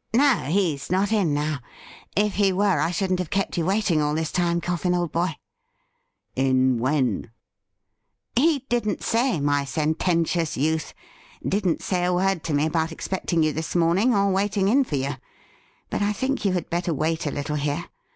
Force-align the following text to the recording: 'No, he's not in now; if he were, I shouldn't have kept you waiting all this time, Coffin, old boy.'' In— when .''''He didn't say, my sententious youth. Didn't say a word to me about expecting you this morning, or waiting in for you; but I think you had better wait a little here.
'No, 0.14 0.36
he's 0.44 0.88
not 0.88 1.10
in 1.10 1.34
now; 1.34 1.58
if 2.16 2.34
he 2.36 2.52
were, 2.52 2.78
I 2.78 2.92
shouldn't 2.92 3.18
have 3.18 3.30
kept 3.30 3.58
you 3.58 3.66
waiting 3.66 4.00
all 4.00 4.14
this 4.14 4.30
time, 4.30 4.60
Coffin, 4.60 4.94
old 4.94 5.10
boy.'' 5.10 5.34
In— 6.52 6.78
when 6.78 7.32
.''''He 8.36 8.60
didn't 8.68 9.02
say, 9.02 9.40
my 9.40 9.64
sententious 9.64 10.56
youth. 10.56 10.94
Didn't 11.44 11.82
say 11.82 12.04
a 12.04 12.14
word 12.14 12.44
to 12.44 12.54
me 12.54 12.66
about 12.66 12.92
expecting 12.92 13.42
you 13.42 13.52
this 13.52 13.74
morning, 13.74 14.14
or 14.14 14.30
waiting 14.30 14.68
in 14.68 14.84
for 14.84 14.94
you; 14.94 15.14
but 15.90 16.02
I 16.02 16.12
think 16.12 16.44
you 16.44 16.52
had 16.52 16.70
better 16.70 16.94
wait 16.94 17.26
a 17.26 17.32
little 17.32 17.56
here. 17.56 17.86